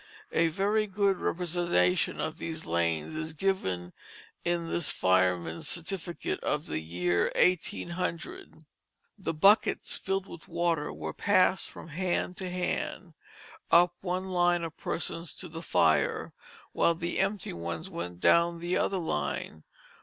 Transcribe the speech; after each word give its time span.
A 0.31 0.47
very 0.47 0.87
good 0.87 1.17
representation 1.17 2.19
of 2.19 2.39
these 2.39 2.65
lanes 2.65 3.15
is 3.15 3.33
given 3.33 3.93
in 4.43 4.71
this 4.71 4.89
fireman's 4.89 5.67
certificate 5.67 6.39
of 6.43 6.65
the 6.65 6.79
year 6.79 7.31
1800. 7.35 8.65
The 9.19 9.33
buckets, 9.35 9.95
filled 9.97 10.25
with 10.27 10.47
water, 10.47 10.91
were 10.91 11.13
passed 11.13 11.69
from 11.69 11.89
hand 11.89 12.35
to 12.37 12.49
hand, 12.49 13.13
up 13.69 13.93
one 14.01 14.31
line 14.31 14.63
of 14.63 14.75
persons 14.75 15.35
to 15.35 15.47
the 15.47 15.61
fire, 15.61 16.33
while 16.71 16.95
the 16.95 17.19
empty 17.19 17.53
ones 17.53 17.87
went 17.87 18.19
down 18.19 18.57
the 18.59 18.77
other 18.77 18.97
line. 18.97 19.65